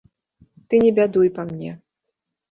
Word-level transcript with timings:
Ты 0.73 0.79
не 0.83 0.91
бядуй 0.99 1.29
па 1.35 1.45
мне. 1.51 1.71